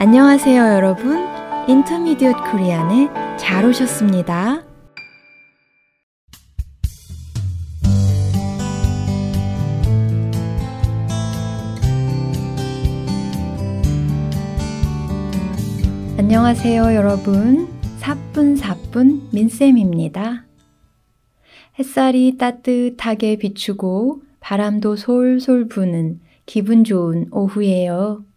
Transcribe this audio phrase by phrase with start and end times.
[0.00, 1.26] 안녕하세요, 여러분.
[1.66, 4.62] 인터미디엇 코리안에 잘 오셨습니다.
[16.16, 17.66] 안녕하세요, 여러분.
[17.98, 20.44] 사뿐사뿐 민쌤입니다.
[21.80, 28.27] 햇살이 따뜻하게 비추고 바람도 솔솔 부는 기분 좋은 오후예요.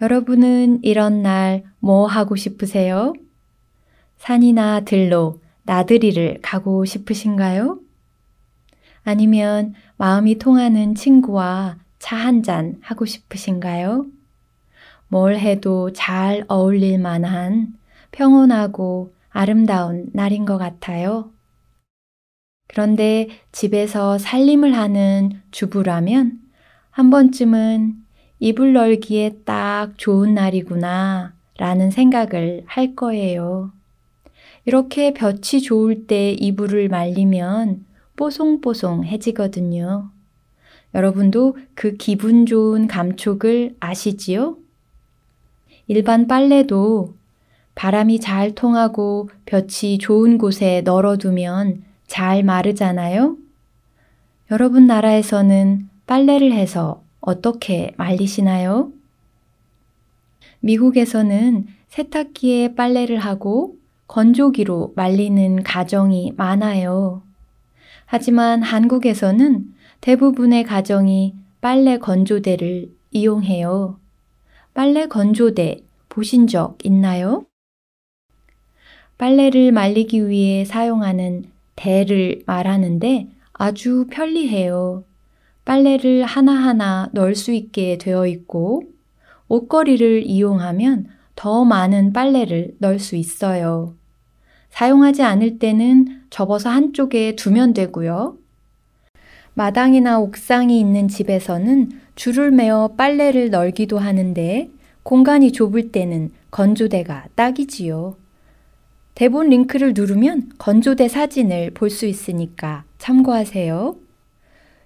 [0.00, 3.14] 여러분은 이런 날 뭐 하고 싶으세요?
[4.18, 7.80] 산이나 들로 나들이를 가고 싶으신가요?
[9.02, 14.06] 아니면 마음이 통하는 친구와 차 한 잔 하고 싶으신가요?
[15.08, 17.74] 뭘 해도 잘 어울릴 만한
[18.12, 21.30] 평온하고 아름다운 날인 것 같아요.
[22.68, 26.38] 그런데 집에서 살림을 하는 주부라면
[26.90, 27.94] 한 번쯤은
[28.42, 33.70] 이불 널기에 딱 좋은 날이구나 라는 생각을 할 거예요.
[34.64, 37.84] 이렇게 볕이 좋을 때 이불을 말리면
[38.16, 40.10] 뽀송뽀송해지거든요.
[40.94, 44.56] 여러분도 그 기분 좋은 감촉을 아시지요?
[45.86, 47.14] 일반 빨래도
[47.74, 53.36] 바람이 잘 통하고 볕이 좋은 곳에 널어두면 잘 마르잖아요?
[54.50, 58.92] 여러분 나라에서는 빨래를 해서 어떻게 말리시나요?
[60.60, 67.22] 미국에서는 세탁기에 빨래를 하고 건조기로 말리는 가정이 많아요.
[68.06, 73.98] 하지만 한국에서는 대부분의 가정이 빨래 건조대를 이용해요.
[74.74, 77.44] 빨래 건조대 보신 적 있나요?
[79.18, 81.44] 빨래를 말리기 위해 사용하는
[81.76, 85.04] 대를 말하는데 아주 편리해요.
[85.70, 88.82] 빨래를 하나하나 넣을 수 있게 되어 있고
[89.46, 91.06] 옷걸이를 이용하면
[91.36, 93.94] 더 많은 빨래를 넣을 수 있어요.
[94.70, 98.36] 사용하지 않을 때는 접어서 한쪽에 두면 되고요.
[99.54, 104.70] 마당이나 옥상이 있는 집에서는 줄을 매어 빨래를 널기도 하는데
[105.04, 108.16] 공간이 좁을 때는 건조대가 딱이지요.
[109.14, 114.09] 대본 링크를 누르면 건조대 사진을 볼 수 있으니까 참고하세요.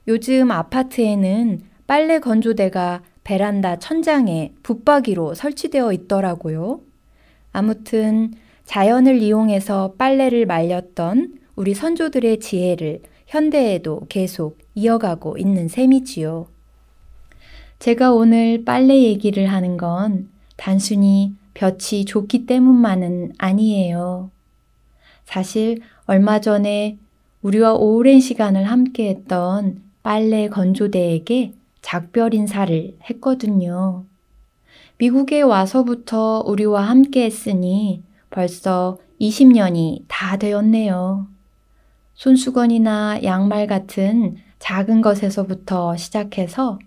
[0.07, 6.81] 요즘 아파트에는 빨래 건조대가 베란다 천장에 붙박이로 설치되어 있더라고요.
[7.53, 8.33] 아무튼
[8.65, 16.49] 자연을 이용해서 빨래를 말렸던 우리 선조들의 지혜를 현대에도 계속 이어가고 있는 셈이지요.
[17.79, 24.31] 제가 오늘 빨래 얘기를 하는 건 단순히 볕이 좋기 때문만은 아니에요.
[25.25, 26.99] 사실 얼마 전에
[27.43, 34.05] 우리와 오랜 시간을 함께 했던 빨래 건조대에게 작별 인사를 했거든요.
[34.99, 41.27] 미국에 와서부터 우리와 함께 했으니 벌써 20년이 다 되었네요.
[42.17, 46.79] 손수건이나 양말 같은 작은 것에서부터 시작해서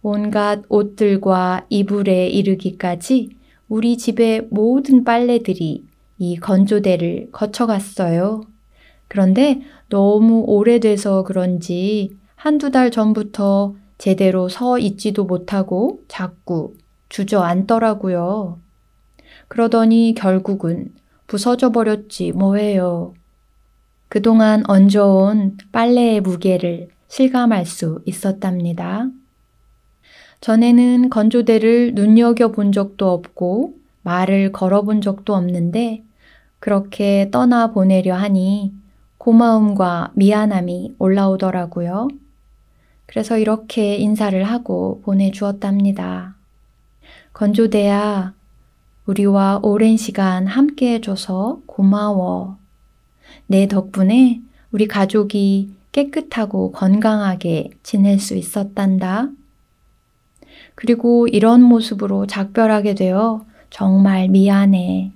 [0.00, 3.36] 온갖 옷들과 이불에 이르기까지
[3.68, 5.84] 우리 집의 모든 빨래들이
[6.18, 8.40] 이 건조대를 거쳐갔어요.
[9.08, 16.74] 그런데 너무 오래돼서 그런지 한두 달 전부터 제대로 서 있지도 못하고 자꾸
[17.08, 18.58] 주저앉더라고요.
[19.46, 20.92] 그러더니 결국은
[21.28, 23.14] 부서져 버렸지 뭐예요.
[24.08, 29.06] 그동안 얹어온 빨래의 무게를 실감할 수 있었답니다.
[30.40, 36.02] 전에는 건조대를 눈여겨본 적도 없고 말을 걸어본 적도 없는데
[36.58, 38.72] 그렇게 떠나보내려 하니
[39.18, 42.08] 고마움과 미안함이 올라오더라고요.
[43.12, 46.34] 그래서 이렇게 인사를 하고 보내주었답니다.
[47.34, 48.32] 건조대야,
[49.04, 52.56] 우리와 오랜 시간 함께 해줘서 고마워.
[53.46, 54.40] 내 덕분에
[54.70, 59.28] 우리 가족이 깨끗하고 건강하게 지낼 수 있었단다.
[60.74, 65.12] 그리고 이런 모습으로 작별하게 되어 정말 미안해.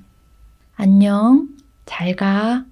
[0.75, 1.49] 안녕.
[1.87, 2.67] 잘 가.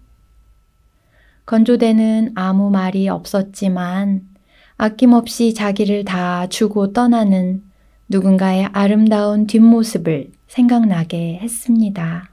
[1.47, 4.33] 건조대는 아무 말이 없었지만
[4.76, 7.62] 아낌없이 자기를 다 주고 떠나는
[8.09, 12.31] 누군가의 아름다운 뒷모습을 생각나게 했습니다.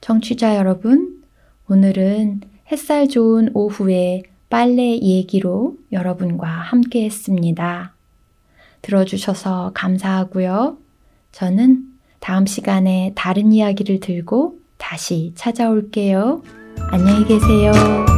[0.00, 1.22] 정취자 여러분,
[1.68, 2.40] 오늘은
[2.70, 7.94] 햇살 좋은 오후에 빨래 얘기로 여러분과 함께 했습니다.
[8.82, 10.78] 들어주셔서 감사하고요.
[11.32, 11.84] 저는
[12.20, 16.42] 다음 시간에 다른 이야기를 들고 다시 찾아올게요.
[16.90, 18.17] 안녕히 계세요.